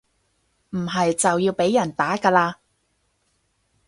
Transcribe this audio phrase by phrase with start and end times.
[0.71, 2.55] 唔係就要被人打㗎喇